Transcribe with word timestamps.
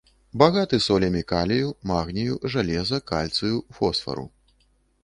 Багаты 0.41 0.79
солямі 0.85 1.21
калію, 1.33 1.69
магнію, 1.91 2.41
жалеза, 2.55 3.03
кальцыю, 3.13 3.65
фосфару. 3.79 4.27